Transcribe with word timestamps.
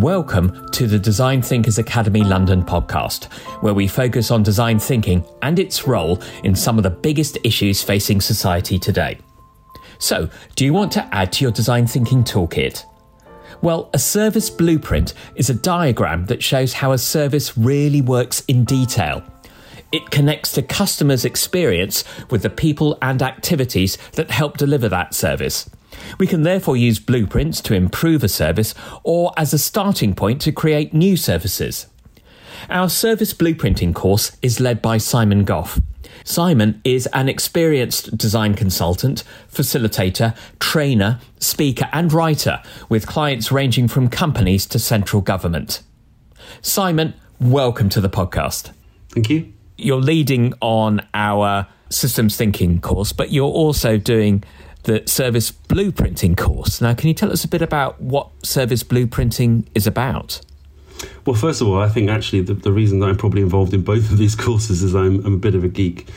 Welcome 0.00 0.66
to 0.70 0.86
the 0.86 0.98
Design 0.98 1.42
Thinkers 1.42 1.76
Academy 1.76 2.24
London 2.24 2.62
podcast, 2.62 3.30
where 3.62 3.74
we 3.74 3.86
focus 3.86 4.30
on 4.30 4.42
design 4.42 4.78
thinking 4.78 5.22
and 5.42 5.58
its 5.58 5.86
role 5.86 6.22
in 6.42 6.54
some 6.54 6.78
of 6.78 6.84
the 6.84 6.88
biggest 6.90 7.36
issues 7.44 7.82
facing 7.82 8.22
society 8.22 8.78
today. 8.78 9.18
So, 9.98 10.30
do 10.56 10.64
you 10.64 10.72
want 10.72 10.90
to 10.92 11.14
add 11.14 11.32
to 11.32 11.44
your 11.44 11.52
design 11.52 11.86
thinking 11.86 12.24
toolkit? 12.24 12.86
Well, 13.60 13.90
a 13.92 13.98
service 13.98 14.48
blueprint 14.48 15.12
is 15.34 15.50
a 15.50 15.54
diagram 15.54 16.24
that 16.26 16.42
shows 16.42 16.72
how 16.72 16.92
a 16.92 16.98
service 16.98 17.58
really 17.58 18.00
works 18.00 18.42
in 18.48 18.64
detail. 18.64 19.22
It 19.92 20.10
connects 20.10 20.52
the 20.52 20.62
customer's 20.62 21.26
experience 21.26 22.04
with 22.30 22.40
the 22.40 22.48
people 22.48 22.96
and 23.02 23.20
activities 23.20 23.98
that 24.12 24.30
help 24.30 24.56
deliver 24.56 24.88
that 24.88 25.12
service. 25.12 25.68
We 26.18 26.26
can 26.26 26.42
therefore 26.42 26.76
use 26.76 26.98
blueprints 26.98 27.60
to 27.62 27.74
improve 27.74 28.24
a 28.24 28.28
service 28.28 28.74
or 29.02 29.32
as 29.36 29.52
a 29.52 29.58
starting 29.58 30.14
point 30.14 30.40
to 30.42 30.52
create 30.52 30.94
new 30.94 31.16
services. 31.16 31.86
Our 32.68 32.88
service 32.88 33.32
blueprinting 33.32 33.94
course 33.94 34.36
is 34.42 34.60
led 34.60 34.82
by 34.82 34.98
Simon 34.98 35.44
Goff. 35.44 35.80
Simon 36.24 36.80
is 36.84 37.06
an 37.12 37.28
experienced 37.28 38.16
design 38.16 38.54
consultant, 38.54 39.24
facilitator, 39.50 40.36
trainer, 40.58 41.20
speaker, 41.38 41.88
and 41.92 42.12
writer 42.12 42.62
with 42.88 43.06
clients 43.06 43.50
ranging 43.50 43.88
from 43.88 44.08
companies 44.08 44.66
to 44.66 44.78
central 44.78 45.22
government. 45.22 45.82
Simon, 46.60 47.14
welcome 47.40 47.88
to 47.88 48.00
the 48.00 48.10
podcast. 48.10 48.72
Thank 49.08 49.30
you. 49.30 49.52
You're 49.78 50.00
leading 50.00 50.52
on 50.60 51.06
our 51.14 51.66
systems 51.88 52.36
thinking 52.36 52.80
course, 52.80 53.12
but 53.12 53.32
you're 53.32 53.46
also 53.46 53.96
doing 53.96 54.44
the 54.84 55.02
service 55.06 55.50
blueprinting 55.50 56.36
course. 56.36 56.80
Now, 56.80 56.94
can 56.94 57.08
you 57.08 57.14
tell 57.14 57.32
us 57.32 57.44
a 57.44 57.48
bit 57.48 57.62
about 57.62 58.00
what 58.00 58.28
service 58.44 58.82
blueprinting 58.82 59.66
is 59.74 59.86
about? 59.86 60.40
Well, 61.24 61.36
first 61.36 61.60
of 61.60 61.68
all, 61.68 61.80
I 61.80 61.88
think 61.88 62.10
actually 62.10 62.42
the, 62.42 62.54
the 62.54 62.72
reason 62.72 63.00
that 63.00 63.06
I'm 63.06 63.16
probably 63.16 63.42
involved 63.42 63.72
in 63.74 63.82
both 63.82 64.10
of 64.10 64.18
these 64.18 64.34
courses 64.46 64.82
is 64.82 64.94
I'm, 64.94 65.24
I'm 65.24 65.34
a 65.34 65.38
bit 65.38 65.54
of 65.54 65.64
a 65.64 65.68
geek. 65.68 66.08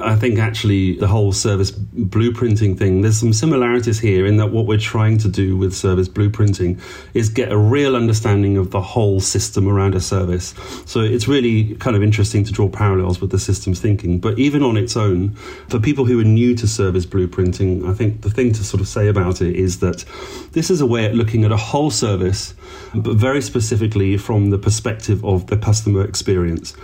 I 0.00 0.16
think 0.16 0.38
actually 0.38 0.96
the 0.96 1.06
whole 1.06 1.32
service 1.32 1.70
blueprinting 1.70 2.78
thing, 2.78 3.02
there's 3.02 3.18
some 3.18 3.34
similarities 3.34 4.00
here 4.00 4.24
in 4.24 4.38
that 4.38 4.46
what 4.46 4.66
we're 4.66 4.78
trying 4.78 5.18
to 5.18 5.28
do 5.28 5.56
with 5.58 5.74
service 5.74 6.08
blueprinting 6.08 6.80
is 7.12 7.28
get 7.28 7.52
a 7.52 7.58
real 7.58 7.94
understanding 7.94 8.56
of 8.56 8.70
the 8.70 8.80
whole 8.80 9.20
system 9.20 9.68
around 9.68 9.94
a 9.94 10.00
service. 10.00 10.54
So 10.86 11.00
it's 11.00 11.28
really 11.28 11.74
kind 11.76 11.96
of 11.96 12.02
interesting 12.02 12.44
to 12.44 12.52
draw 12.52 12.68
parallels 12.68 13.20
with 13.20 13.30
the 13.30 13.38
systems 13.38 13.78
thinking. 13.78 14.20
But 14.20 14.38
even 14.38 14.62
on 14.62 14.78
its 14.78 14.96
own, 14.96 15.34
for 15.68 15.78
people 15.78 16.06
who 16.06 16.18
are 16.18 16.24
new 16.24 16.54
to 16.56 16.66
service 16.66 17.04
blueprinting, 17.04 17.86
I 17.86 17.92
think 17.92 18.22
the 18.22 18.30
thing 18.30 18.52
to 18.54 18.64
sort 18.64 18.80
of 18.80 18.88
say 18.88 19.08
about 19.08 19.42
it 19.42 19.54
is 19.54 19.80
that 19.80 20.04
this 20.52 20.70
is 20.70 20.80
a 20.80 20.86
way 20.86 21.04
at 21.04 21.14
looking 21.14 21.44
at 21.44 21.52
a 21.52 21.58
whole 21.58 21.90
service, 21.90 22.54
but 22.94 23.16
very 23.16 23.40
specifically 23.40 24.16
from 24.16 24.50
the 24.50 24.58
perspective 24.58 25.24
of 25.24 25.46
the 25.48 25.56
customer 25.56 26.04
experience. 26.04 26.74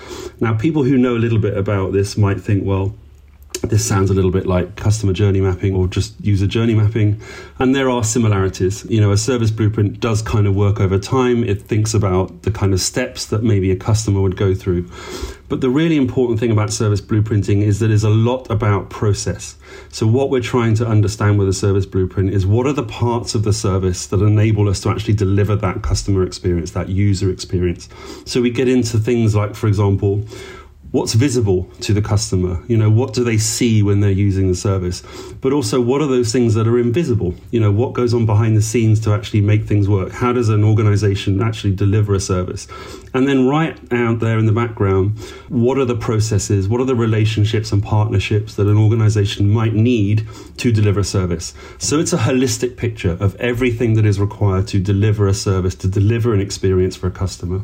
Now, 0.41 0.55
people 0.55 0.83
who 0.83 0.97
know 0.97 1.17
a 1.17 1.19
little 1.19 1.39
bit 1.39 1.57
about 1.57 1.93
this 1.93 2.17
might 2.17 2.41
think, 2.41 2.65
well, 2.65 2.95
this 3.63 3.87
sounds 3.87 4.11
a 4.11 4.15
little 4.15 4.31
bit 4.31 4.47
like 4.47 4.77
customer 4.77 5.13
journey 5.13 5.41
mapping 5.41 5.75
or 5.75 5.87
just 5.87 6.15
user 6.25 6.47
journey 6.47 6.75
mapping. 6.75 7.21
And 7.59 7.75
there 7.75 7.91
are 7.91 8.03
similarities. 8.03 8.85
You 8.87 9.01
know, 9.01 9.13
a 9.13 9.17
service 9.17 9.51
blueprint 9.51 10.01
does 10.01 10.23
kind 10.23 10.47
of 10.47 10.57
work 10.57 10.81
over 10.81 10.99
time. 10.99 11.45
It 11.45 11.63
thinks 11.63 11.93
about 11.93 12.43
the 12.43 12.51
kind 12.51 12.73
of 12.73 12.81
steps 12.81 13.27
that 13.27 13.43
maybe 13.43 13.71
a 13.71 13.77
customer 13.77 14.21
would 14.23 14.37
go 14.37 14.55
through. 14.55 14.89
But 15.51 15.61
the 15.61 15.69
really 15.69 15.97
important 15.97 16.39
thing 16.39 16.53
about 16.53 16.73
service 16.73 17.01
blueprinting 17.01 17.63
is 17.63 17.81
that 17.81 17.91
it's 17.91 18.05
a 18.05 18.09
lot 18.09 18.49
about 18.51 18.89
process. 18.89 19.57
So, 19.89 20.07
what 20.07 20.31
we're 20.31 20.41
trying 20.41 20.75
to 20.77 20.87
understand 20.87 21.41
with 21.41 21.49
a 21.49 21.53
service 21.53 21.87
blueprint 21.87 22.31
is 22.31 22.47
what 22.47 22.69
are 22.69 22.73
the 22.73 22.85
parts 22.85 23.35
of 23.35 23.43
the 23.43 23.53
service 23.53 24.07
that 24.07 24.23
enable 24.23 24.69
us 24.69 24.81
to 24.83 24.91
actually 24.91 25.15
deliver 25.15 25.57
that 25.57 25.83
customer 25.83 26.23
experience, 26.23 26.71
that 26.71 26.89
user 26.89 27.31
experience. 27.31 27.89
So, 28.27 28.41
we 28.41 28.51
get 28.51 28.69
into 28.69 28.99
things 28.99 29.35
like, 29.35 29.57
for 29.57 29.67
example, 29.67 30.25
what's 30.93 31.15
visible 31.15 31.65
to 31.81 31.93
the 31.93 32.03
customer? 32.03 32.63
You 32.67 32.77
know 32.77 32.91
what 32.91 33.15
do 33.15 33.23
they 33.23 33.39
see 33.39 33.83
when 33.83 34.01
they're 34.01 34.11
using 34.11 34.49
the 34.49 34.55
service? 34.55 35.03
But 35.41 35.53
also 35.53 35.81
what 35.81 36.01
are 36.01 36.07
those 36.07 36.33
things 36.33 36.55
that 36.55 36.67
are 36.67 36.79
invisible? 36.79 37.35
You 37.51 37.61
know 37.61 37.71
what 37.71 37.93
goes 37.93 38.13
on 38.13 38.27
behind 38.27 38.57
the 38.57 38.63
scenes 38.63 38.99
to 39.01 39.13
actually 39.13 39.41
make 39.41 39.65
things 39.65 39.89
work? 39.89 40.13
How 40.13 40.33
does 40.33 40.49
an 40.49 40.65
organization 40.65 41.43
actually 41.43 41.75
deliver 41.75 42.15
a 42.15 42.21
service? 42.21 42.67
And 43.15 43.29
then 43.29 43.47
right 43.47 43.79
out 43.93 44.21
there 44.21 44.39
in 44.39 44.47
the 44.47 44.53
background 44.53 45.19
what 45.49 45.79
are 45.79 45.85
the 45.85 45.97
processes? 45.97 46.69
What 46.69 46.81
are 46.81 46.85
the 46.85 46.97
relationships 46.97 47.73
and 47.73 47.83
partnerships 47.83 48.55
that 48.57 48.67
an 48.67 48.77
organization 48.77 49.49
might 49.49 49.75
need 49.75 50.27
to 50.59 50.73
deliver 50.73 51.01
a 51.01 51.05
service? 51.05 51.55
So 51.79 52.01
it's 52.01 52.13
a 52.13 52.19
holistic 52.19 52.77
picture 52.77 53.17
of 53.21 53.37
everything 53.37 53.95
that 53.95 54.07
is 54.07 54.19
required 54.19 54.67
to 54.69 54.81
deliver 54.81 55.29
a 55.29 55.35
service 55.35 55.75
to 55.77 55.89
deliver 55.89 56.35
an 56.35 56.41
experience 56.41 56.97
for 56.97 57.07
a 57.07 57.11
customer 57.11 57.63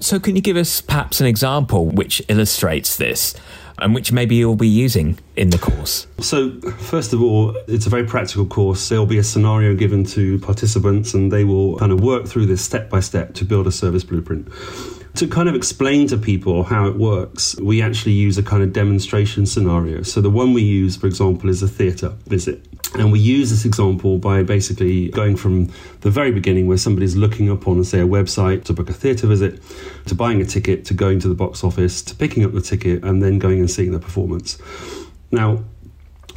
so, 0.00 0.20
can 0.20 0.36
you 0.36 0.42
give 0.42 0.56
us 0.56 0.80
perhaps 0.80 1.20
an 1.20 1.26
example 1.26 1.86
which 1.86 2.22
illustrates 2.28 2.96
this 2.96 3.34
and 3.78 3.94
which 3.94 4.10
maybe 4.10 4.36
you'll 4.36 4.56
be 4.56 4.68
using 4.68 5.18
in 5.36 5.50
the 5.50 5.58
course? 5.58 6.06
So, 6.20 6.60
first 6.60 7.12
of 7.12 7.22
all, 7.22 7.56
it's 7.66 7.86
a 7.86 7.90
very 7.90 8.04
practical 8.04 8.46
course. 8.46 8.88
There'll 8.88 9.06
be 9.06 9.18
a 9.18 9.24
scenario 9.24 9.74
given 9.74 10.04
to 10.06 10.38
participants, 10.40 11.14
and 11.14 11.32
they 11.32 11.44
will 11.44 11.78
kind 11.78 11.92
of 11.92 12.00
work 12.00 12.26
through 12.26 12.46
this 12.46 12.62
step 12.62 12.90
by 12.90 13.00
step 13.00 13.34
to 13.34 13.44
build 13.44 13.66
a 13.66 13.72
service 13.72 14.04
blueprint. 14.04 14.48
To 15.16 15.26
kind 15.26 15.48
of 15.48 15.54
explain 15.54 16.06
to 16.08 16.18
people 16.18 16.62
how 16.62 16.86
it 16.86 16.96
works, 16.96 17.58
we 17.58 17.80
actually 17.80 18.12
use 18.12 18.36
a 18.36 18.42
kind 18.42 18.62
of 18.62 18.74
demonstration 18.74 19.46
scenario. 19.46 20.02
So, 20.02 20.20
the 20.20 20.28
one 20.28 20.52
we 20.52 20.60
use, 20.60 20.94
for 20.94 21.06
example, 21.06 21.48
is 21.48 21.62
a 21.62 21.68
theatre 21.68 22.10
visit. 22.26 22.66
And 22.94 23.10
we 23.10 23.18
use 23.18 23.48
this 23.48 23.64
example 23.64 24.18
by 24.18 24.42
basically 24.42 25.08
going 25.08 25.36
from 25.36 25.70
the 26.02 26.10
very 26.10 26.32
beginning 26.32 26.66
where 26.66 26.76
somebody's 26.76 27.16
looking 27.16 27.50
up 27.50 27.66
on, 27.66 27.82
say, 27.82 28.00
a 28.00 28.06
website 28.06 28.64
to 28.64 28.74
book 28.74 28.90
a 28.90 28.92
theatre 28.92 29.26
visit, 29.26 29.62
to 30.04 30.14
buying 30.14 30.42
a 30.42 30.44
ticket, 30.44 30.84
to 30.86 30.94
going 30.94 31.18
to 31.20 31.28
the 31.28 31.34
box 31.34 31.64
office, 31.64 32.02
to 32.02 32.14
picking 32.14 32.44
up 32.44 32.52
the 32.52 32.60
ticket, 32.60 33.02
and 33.02 33.22
then 33.22 33.38
going 33.38 33.58
and 33.58 33.70
seeing 33.70 33.92
the 33.92 33.98
performance. 33.98 34.58
Now, 35.30 35.64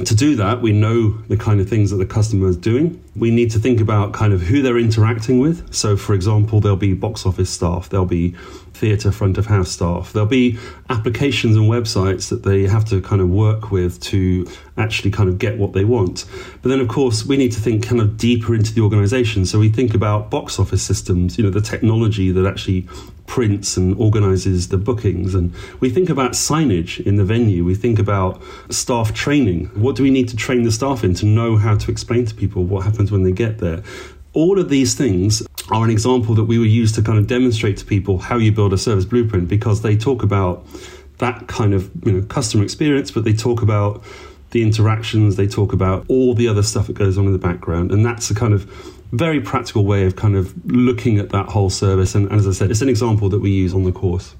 to 0.04 0.14
do 0.14 0.36
that, 0.36 0.62
we 0.62 0.72
know 0.72 1.10
the 1.28 1.36
kind 1.36 1.60
of 1.60 1.68
things 1.68 1.90
that 1.90 1.98
the 1.98 2.06
customer 2.06 2.48
is 2.48 2.56
doing. 2.56 3.02
We 3.14 3.30
need 3.30 3.50
to 3.50 3.58
think 3.58 3.80
about 3.80 4.14
kind 4.14 4.32
of 4.32 4.40
who 4.40 4.62
they're 4.62 4.78
interacting 4.78 5.40
with. 5.40 5.74
So, 5.74 5.96
for 5.96 6.14
example, 6.14 6.60
there'll 6.60 6.76
be 6.76 6.94
box 6.94 7.26
office 7.26 7.50
staff, 7.50 7.90
there'll 7.90 8.06
be 8.06 8.34
theatre 8.80 9.12
front 9.12 9.36
of 9.36 9.46
house 9.46 9.70
staff, 9.70 10.12
there'll 10.12 10.26
be 10.26 10.58
applications 10.88 11.54
and 11.54 11.70
websites 11.70 12.30
that 12.30 12.42
they 12.42 12.62
have 12.62 12.84
to 12.86 13.00
kind 13.02 13.20
of 13.20 13.28
work 13.28 13.70
with 13.70 14.00
to 14.00 14.46
actually 14.78 15.10
kind 15.10 15.28
of 15.28 15.38
get 15.38 15.58
what 15.58 15.74
they 15.74 15.84
want. 15.84 16.24
But 16.62 16.70
then, 16.70 16.80
of 16.80 16.88
course, 16.88 17.26
we 17.26 17.36
need 17.36 17.52
to 17.52 17.60
think 17.60 17.86
kind 17.86 18.00
of 18.00 18.16
deeper 18.16 18.54
into 18.54 18.72
the 18.72 18.80
organization. 18.80 19.44
So, 19.44 19.58
we 19.58 19.68
think 19.68 19.94
about 19.94 20.30
box 20.30 20.58
office 20.58 20.82
systems, 20.82 21.36
you 21.36 21.44
know, 21.44 21.50
the 21.50 21.60
technology 21.60 22.32
that 22.32 22.46
actually 22.46 22.88
prints 23.26 23.76
and 23.76 23.94
organizes 23.96 24.68
the 24.68 24.78
bookings. 24.78 25.34
And 25.34 25.54
we 25.78 25.90
think 25.90 26.08
about 26.08 26.32
signage 26.32 27.04
in 27.06 27.16
the 27.16 27.24
venue. 27.24 27.64
We 27.64 27.74
think 27.74 27.98
about 27.98 28.42
staff 28.70 29.14
training. 29.14 29.66
What 29.74 29.94
do 29.94 30.02
we 30.02 30.10
need 30.10 30.28
to 30.30 30.36
train 30.36 30.62
the 30.62 30.72
staff 30.72 31.04
in 31.04 31.14
to 31.14 31.26
know 31.26 31.56
how 31.56 31.76
to 31.76 31.90
explain 31.90 32.24
to 32.24 32.34
people 32.34 32.64
what 32.64 32.84
happens 32.84 33.12
when 33.12 33.22
they 33.22 33.32
get 33.32 33.58
there? 33.58 33.82
All 34.32 34.60
of 34.60 34.68
these 34.68 34.94
things 34.94 35.42
are 35.70 35.84
an 35.84 35.90
example 35.90 36.34
that 36.36 36.44
we 36.44 36.58
would 36.58 36.70
use 36.70 36.92
to 36.92 37.02
kind 37.02 37.18
of 37.18 37.26
demonstrate 37.26 37.76
to 37.78 37.84
people 37.84 38.18
how 38.18 38.36
you 38.36 38.52
build 38.52 38.72
a 38.72 38.78
service 38.78 39.04
blueprint 39.04 39.48
because 39.48 39.82
they 39.82 39.96
talk 39.96 40.22
about 40.22 40.64
that 41.18 41.48
kind 41.48 41.74
of 41.74 41.90
you 42.04 42.12
know 42.12 42.22
customer 42.26 42.62
experience, 42.62 43.10
but 43.10 43.24
they 43.24 43.32
talk 43.32 43.60
about 43.60 44.02
the 44.50 44.62
interactions, 44.62 45.36
they 45.36 45.46
talk 45.46 45.72
about 45.72 46.04
all 46.08 46.34
the 46.34 46.48
other 46.48 46.62
stuff 46.62 46.86
that 46.86 46.94
goes 46.94 47.18
on 47.18 47.26
in 47.26 47.32
the 47.32 47.38
background, 47.38 47.92
and 47.92 48.04
that's 48.04 48.30
a 48.30 48.34
kind 48.34 48.54
of 48.54 48.64
very 49.12 49.40
practical 49.40 49.84
way 49.84 50.06
of 50.06 50.16
kind 50.16 50.36
of 50.36 50.54
looking 50.66 51.18
at 51.18 51.30
that 51.30 51.48
whole 51.48 51.70
service. 51.70 52.14
And, 52.14 52.30
as 52.30 52.46
I 52.46 52.52
said, 52.52 52.70
it's 52.70 52.82
an 52.82 52.88
example 52.88 53.28
that 53.30 53.40
we 53.40 53.50
use 53.50 53.74
on 53.74 53.84
the 53.84 53.92
course. 53.92 54.34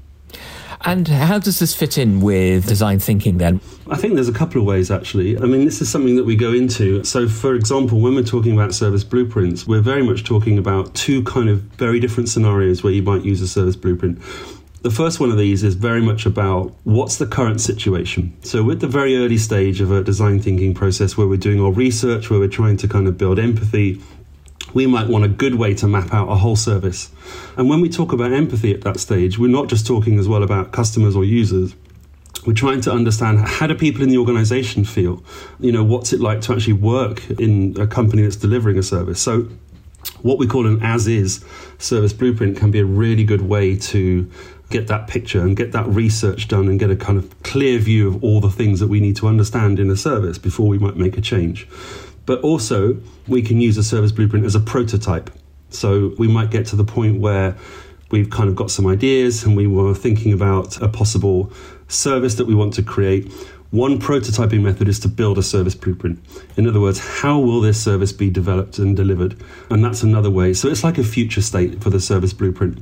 And 0.85 1.09
how 1.09 1.39
does 1.39 1.59
this 1.59 1.75
fit 1.75 1.99
in 1.99 2.21
with 2.21 2.67
design 2.67 2.99
thinking 3.01 3.39
then? 3.39 3.61
I 3.89 3.97
think 3.97 4.15
there's 4.15 4.29
a 4.29 4.33
couple 4.33 4.61
of 4.61 4.67
ways 4.67 4.91
actually. 4.91 5.37
I 5.37 5.43
mean, 5.43 5.65
this 5.65 5.83
is 5.83 5.91
something 5.91 6.17
that 6.17 6.25
we 6.25 6.37
go 6.37 6.53
into. 6.53 7.05
So, 7.05 7.29
for 7.29 7.55
example, 7.55 8.01
when 8.01 8.15
we're 8.15 8.23
talking 8.23 8.53
about 8.53 8.73
service 8.73 9.05
blueprints, 9.05 9.67
we're 9.67 9.83
very 9.83 10.03
much 10.03 10.25
talking 10.25 10.57
about 10.57 10.95
two 10.95 11.23
kind 11.25 11.49
of 11.49 11.61
very 11.61 12.01
different 12.01 12.29
scenarios 12.29 12.83
where 12.83 12.93
you 12.93 13.03
might 13.03 13.25
use 13.25 13.43
a 13.43 13.49
service 13.49 13.77
blueprint. 13.77 14.21
The 14.83 14.91
first 14.91 15.21
one 15.21 15.31
of 15.31 15.37
these 15.37 15.63
is 15.63 15.75
very 15.75 16.01
much 16.01 16.25
about 16.25 16.73
what's 16.85 17.17
the 17.17 17.27
current 17.27 17.61
situation. 17.61 18.35
So, 18.43 18.71
at 18.71 18.81
the 18.81 18.89
very 18.89 19.19
early 19.19 19.37
stage 19.37 19.83
of 19.83 19.91
a 19.91 20.03
design 20.03 20.41
thinking 20.41 20.73
process 20.73 21.19
where 21.19 21.27
we're 21.27 21.37
doing 21.37 21.61
our 21.61 21.71
research, 21.73 22.31
where 22.31 22.41
we're 22.41 22.49
trying 22.49 22.79
to 22.79 22.89
kind 22.89 23.07
of 23.07 23.19
build 23.19 23.39
empathy, 23.39 24.01
we 24.75 24.87
might 24.87 25.09
want 25.09 25.25
a 25.25 25.29
good 25.29 25.55
way 25.57 25.75
to 25.75 25.87
map 25.87 26.13
out 26.13 26.29
a 26.29 26.37
whole 26.37 26.57
service. 26.57 27.11
And 27.57 27.69
when 27.69 27.81
we 27.81 27.89
talk 27.89 28.13
about 28.13 28.33
empathy 28.33 28.73
at 28.73 28.83
that 28.83 29.01
stage, 29.01 29.39
we're 29.39 29.51
not 29.51 29.69
just 29.69 29.87
talking 29.87 30.19
as 30.19 30.29
well 30.29 30.43
about 30.43 30.73
customers 30.73 31.17
or 31.17 31.25
users. 31.25 31.75
We're 32.47 32.55
trying 32.55 32.81
to 32.83 32.93
understand 32.93 33.41
how 33.41 33.67
do 33.67 33.75
people 33.75 34.03
in 34.03 34.09
the 34.09 34.19
organization 34.19 34.85
feel? 34.85 35.23
You 35.59 35.73
know, 35.73 35.85
what's 35.85 36.13
it 36.13 36.21
like 36.21 36.41
to 36.43 36.55
actually 36.55 36.75
work 36.75 37.29
in 37.31 37.79
a 37.79 37.87
company 37.87 38.23
that's 38.23 38.37
delivering 38.37 38.79
a 38.79 38.83
service? 38.83 39.21
So, 39.21 39.49
what 40.23 40.39
we 40.39 40.47
call 40.47 40.67
an 40.67 40.83
as 40.83 41.07
is 41.07 41.45
service 41.79 42.15
blueprint 42.15 42.57
can 42.57 42.71
be 42.71 42.79
a 42.79 42.85
really 42.85 43.25
good 43.25 43.43
way 43.43 43.77
to 43.77 44.31
get 44.71 44.87
that 44.87 45.09
picture 45.09 45.41
and 45.41 45.57
get 45.57 45.73
that 45.73 45.87
research 45.89 46.49
done 46.49 46.69
and 46.69 46.79
get 46.79 46.91
a 46.91 46.97
kind 46.97 47.19
of 47.19 47.43
clear 47.43 47.79
view 47.79 48.09
of 48.09 48.23
all 48.23 48.41
the 48.41 48.51
things 48.51 48.81
that 48.81 48.89
we 48.89 49.01
need 49.01 49.17
to 49.17 49.27
understand 49.27 49.79
in 49.79 49.91
a 49.91 49.97
service 49.97 50.39
before 50.39 50.69
we 50.69 50.79
might 50.79 50.97
make 50.97 51.19
a 51.19 51.21
change. 51.21 51.67
But 52.31 52.43
also, 52.43 52.97
we 53.27 53.43
can 53.43 53.61
use 53.61 53.77
a 53.77 53.83
service 53.83 54.13
blueprint 54.13 54.47
as 54.47 54.55
a 54.55 54.61
prototype. 54.61 55.31
So 55.71 56.15
we 56.17 56.29
might 56.29 56.53
get 56.53 56.65
to 56.67 56.77
the 56.77 56.85
point 56.85 57.19
where 57.19 57.57
we've 58.13 58.31
kind 58.31 58.49
of 58.49 58.55
got 58.55 58.71
some 58.71 58.87
ideas 58.87 59.43
and 59.43 59.57
we 59.57 59.67
were 59.67 59.97
thinking 59.97 60.33
about 60.33 60.81
a 60.81 60.87
possible 60.87 61.53
service 61.89 62.37
that 62.37 62.45
we 62.45 62.55
want 62.55 62.73
to 62.75 62.85
create. 62.85 63.33
One 63.73 63.99
prototyping 63.99 64.63
method 64.63 64.87
is 64.87 65.01
to 65.01 65.09
build 65.09 65.39
a 65.39 65.43
service 65.43 65.75
blueprint. 65.75 66.21
In 66.57 66.69
other 66.69 66.79
words, 66.81 67.01
how 67.01 67.41
will 67.41 67.61
this 67.61 67.83
service 67.83 68.13
be 68.13 68.31
developed 68.31 68.79
and 68.79 68.97
delivered? 68.97 69.35
And 69.69 69.85
that's 69.85 70.05
another 70.05 70.31
way. 70.31 70.55
So 70.55 70.69
it's 70.69 70.85
like 70.85 70.99
a 70.99 71.03
future 71.03 71.43
state 71.43 71.83
for 71.83 71.91
the 71.91 71.99
service 71.99 72.33
blueprint. 72.33 72.79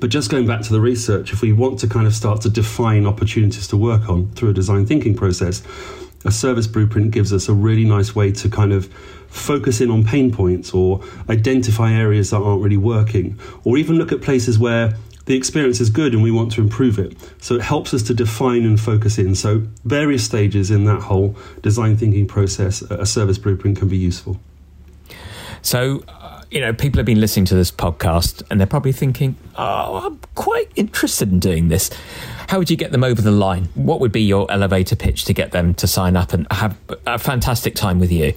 But 0.00 0.10
just 0.10 0.32
going 0.32 0.48
back 0.48 0.62
to 0.62 0.72
the 0.72 0.80
research, 0.80 1.32
if 1.32 1.42
we 1.42 1.52
want 1.52 1.78
to 1.78 1.86
kind 1.86 2.08
of 2.08 2.12
start 2.12 2.40
to 2.40 2.50
define 2.50 3.06
opportunities 3.06 3.68
to 3.68 3.76
work 3.76 4.08
on 4.08 4.32
through 4.32 4.50
a 4.50 4.52
design 4.52 4.84
thinking 4.84 5.14
process, 5.14 5.62
a 6.24 6.32
service 6.32 6.66
blueprint 6.66 7.10
gives 7.10 7.32
us 7.32 7.48
a 7.48 7.54
really 7.54 7.84
nice 7.84 8.14
way 8.14 8.32
to 8.32 8.48
kind 8.48 8.72
of 8.72 8.86
focus 9.28 9.80
in 9.80 9.90
on 9.90 10.04
pain 10.04 10.32
points 10.32 10.72
or 10.72 11.02
identify 11.28 11.92
areas 11.92 12.30
that 12.30 12.38
aren't 12.38 12.62
really 12.62 12.76
working, 12.76 13.38
or 13.64 13.76
even 13.76 13.96
look 13.96 14.12
at 14.12 14.22
places 14.22 14.58
where 14.58 14.94
the 15.26 15.36
experience 15.36 15.80
is 15.80 15.90
good 15.90 16.12
and 16.12 16.22
we 16.22 16.30
want 16.30 16.52
to 16.52 16.60
improve 16.60 16.98
it. 16.98 17.16
So 17.40 17.54
it 17.54 17.62
helps 17.62 17.94
us 17.94 18.02
to 18.04 18.14
define 18.14 18.64
and 18.64 18.78
focus 18.78 19.18
in. 19.18 19.34
So, 19.34 19.62
various 19.84 20.24
stages 20.24 20.70
in 20.70 20.84
that 20.84 21.00
whole 21.00 21.36
design 21.62 21.96
thinking 21.96 22.26
process, 22.26 22.82
a 22.82 23.06
service 23.06 23.38
blueprint 23.38 23.78
can 23.78 23.88
be 23.88 23.96
useful. 23.96 24.38
So, 25.62 26.04
uh, 26.08 26.42
you 26.50 26.60
know, 26.60 26.74
people 26.74 26.98
have 26.98 27.06
been 27.06 27.20
listening 27.20 27.46
to 27.46 27.54
this 27.54 27.70
podcast 27.70 28.42
and 28.50 28.60
they're 28.60 28.66
probably 28.66 28.92
thinking, 28.92 29.36
oh, 29.56 30.06
I'm 30.06 30.20
quite 30.34 30.70
interested 30.76 31.32
in 31.32 31.40
doing 31.40 31.68
this. 31.68 31.90
How 32.54 32.58
would 32.58 32.70
you 32.70 32.76
get 32.76 32.92
them 32.92 33.02
over 33.02 33.20
the 33.20 33.32
line? 33.32 33.68
What 33.74 33.98
would 33.98 34.12
be 34.12 34.22
your 34.22 34.48
elevator 34.48 34.94
pitch 34.94 35.24
to 35.24 35.34
get 35.34 35.50
them 35.50 35.74
to 35.74 35.88
sign 35.88 36.14
up 36.16 36.32
and 36.32 36.46
have 36.52 36.78
a 37.04 37.18
fantastic 37.18 37.74
time 37.74 37.98
with 37.98 38.12
you? 38.12 38.32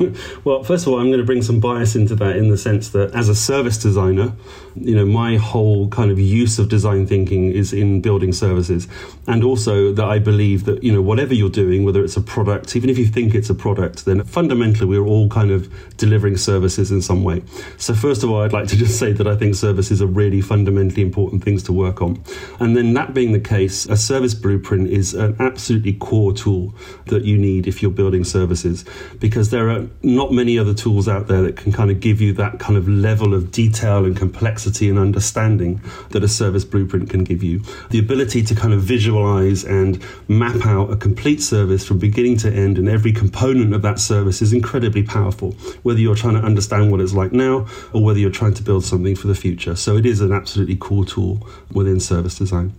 well, 0.44 0.62
first 0.62 0.86
of 0.86 0.92
all, 0.92 1.00
I'm 1.00 1.08
going 1.08 1.18
to 1.18 1.24
bring 1.24 1.42
some 1.42 1.60
bias 1.60 1.94
into 1.94 2.14
that 2.16 2.36
in 2.36 2.48
the 2.48 2.58
sense 2.58 2.90
that 2.90 3.14
as 3.14 3.28
a 3.28 3.34
service 3.34 3.78
designer, 3.78 4.32
you 4.74 4.94
know, 4.94 5.04
my 5.04 5.36
whole 5.36 5.88
kind 5.88 6.10
of 6.10 6.18
use 6.18 6.58
of 6.58 6.68
design 6.68 7.06
thinking 7.06 7.50
is 7.50 7.72
in 7.72 8.00
building 8.00 8.32
services. 8.32 8.88
And 9.26 9.44
also 9.44 9.92
that 9.92 10.04
I 10.04 10.18
believe 10.18 10.64
that, 10.64 10.82
you 10.82 10.92
know, 10.92 11.02
whatever 11.02 11.34
you're 11.34 11.50
doing, 11.50 11.84
whether 11.84 12.02
it's 12.02 12.16
a 12.16 12.20
product, 12.20 12.74
even 12.76 12.90
if 12.90 12.98
you 12.98 13.06
think 13.06 13.34
it's 13.34 13.50
a 13.50 13.54
product, 13.54 14.04
then 14.04 14.24
fundamentally 14.24 14.86
we're 14.86 15.06
all 15.06 15.28
kind 15.28 15.50
of 15.50 15.72
delivering 15.96 16.36
services 16.36 16.90
in 16.90 17.02
some 17.02 17.22
way. 17.24 17.42
So, 17.76 17.94
first 17.94 18.22
of 18.22 18.30
all, 18.30 18.42
I'd 18.42 18.52
like 18.52 18.68
to 18.68 18.76
just 18.84 18.98
say 18.98 19.12
that 19.12 19.26
I 19.26 19.36
think 19.36 19.54
services 19.54 20.00
are 20.00 20.06
really 20.06 20.40
fundamentally 20.40 21.02
important 21.02 21.44
things 21.44 21.62
to 21.64 21.72
work 21.72 22.00
on. 22.00 22.22
And 22.60 22.76
then 22.76 22.94
that 22.94 23.14
being 23.14 23.32
the 23.32 23.40
case, 23.40 23.86
a 23.86 23.96
service 23.96 24.34
blueprint 24.34 24.88
is 24.88 25.14
an 25.14 25.36
absolutely 25.38 25.94
core 25.94 26.32
tool 26.32 26.74
that 27.06 27.24
you 27.24 27.36
need 27.36 27.66
if 27.66 27.82
you're 27.82 27.90
building 27.90 28.24
services 28.24 28.84
because 29.20 29.50
there 29.50 29.70
are 29.70 29.81
not 30.02 30.32
many 30.32 30.58
other 30.58 30.74
tools 30.74 31.08
out 31.08 31.28
there 31.28 31.42
that 31.42 31.56
can 31.56 31.72
kind 31.72 31.90
of 31.90 32.00
give 32.00 32.20
you 32.20 32.32
that 32.34 32.58
kind 32.58 32.76
of 32.76 32.88
level 32.88 33.34
of 33.34 33.50
detail 33.50 34.04
and 34.04 34.16
complexity 34.16 34.88
and 34.88 34.98
understanding 34.98 35.80
that 36.10 36.22
a 36.22 36.28
service 36.28 36.64
blueprint 36.64 37.10
can 37.10 37.24
give 37.24 37.42
you. 37.42 37.62
The 37.90 37.98
ability 37.98 38.42
to 38.44 38.54
kind 38.54 38.72
of 38.72 38.82
visualize 38.82 39.64
and 39.64 40.02
map 40.28 40.66
out 40.66 40.90
a 40.90 40.96
complete 40.96 41.42
service 41.42 41.86
from 41.86 41.98
beginning 41.98 42.36
to 42.38 42.52
end 42.52 42.78
and 42.78 42.88
every 42.88 43.12
component 43.12 43.74
of 43.74 43.82
that 43.82 43.98
service 43.98 44.42
is 44.42 44.52
incredibly 44.52 45.02
powerful, 45.02 45.52
whether 45.82 46.00
you're 46.00 46.14
trying 46.14 46.34
to 46.34 46.42
understand 46.42 46.90
what 46.90 47.00
it's 47.00 47.14
like 47.14 47.32
now 47.32 47.66
or 47.92 48.02
whether 48.02 48.18
you're 48.18 48.30
trying 48.30 48.54
to 48.54 48.62
build 48.62 48.84
something 48.84 49.16
for 49.16 49.26
the 49.26 49.34
future. 49.34 49.76
So 49.76 49.96
it 49.96 50.06
is 50.06 50.20
an 50.20 50.32
absolutely 50.32 50.76
core 50.76 51.04
tool 51.04 51.46
within 51.72 52.00
service 52.00 52.38
design. 52.38 52.74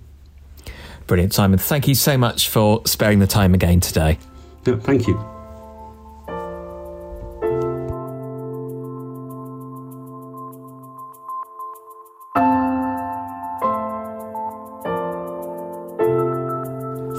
Brilliant, 1.07 1.33
Simon. 1.33 1.59
Thank 1.59 1.87
you 1.87 1.95
so 1.95 2.17
much 2.17 2.49
for 2.49 2.81
sparing 2.85 3.19
the 3.19 3.27
time 3.27 3.53
again 3.53 3.79
today. 3.79 4.17
Yeah, 4.65 4.77
thank 4.77 5.07
you. 5.07 5.32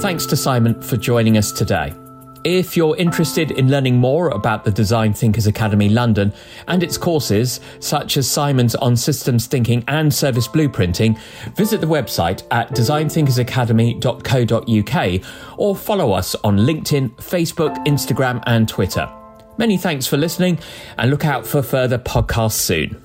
Thanks 0.05 0.27
to 0.27 0.37
Simon 0.37 0.79
for 0.83 0.99
joining 0.99 1.39
us 1.39 1.51
today. 1.51 1.95
If 2.45 2.77
you're 2.77 2.95
interested 2.99 3.53
in 3.53 3.71
learning 3.71 3.97
more 3.97 4.29
about 4.29 4.63
the 4.63 4.71
Design 4.71 5.15
Thinkers 5.15 5.47
Academy 5.47 5.89
London 5.89 6.31
and 6.69 6.83
its 6.83 6.99
courses, 6.99 7.59
such 7.81 8.19
as 8.19 8.31
Simon's 8.31 8.75
on 8.75 8.99
systems 8.99 9.47
thinking 9.47 9.83
and 9.89 10.13
service 10.13 10.47
blueprinting, 10.47 11.19
visit 11.57 11.81
the 11.81 11.87
website 11.87 12.43
at 12.51 12.71
designthinkersacademy.co.uk 12.73 15.59
or 15.59 15.75
follow 15.75 16.13
us 16.13 16.35
on 16.45 16.59
LinkedIn, 16.59 17.17
Facebook, 17.17 17.75
Instagram, 17.87 18.43
and 18.47 18.69
Twitter. 18.69 19.11
Many 19.57 19.79
thanks 19.79 20.07
for 20.07 20.19
listening 20.19 20.59
and 20.99 21.11
look 21.11 21.25
out 21.25 21.47
for 21.47 21.63
further 21.63 21.97
podcasts 21.97 22.61
soon. 22.61 23.04